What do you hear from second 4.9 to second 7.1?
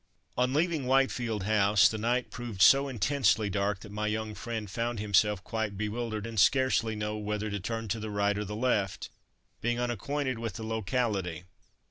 himself quite bewildered, and scarcely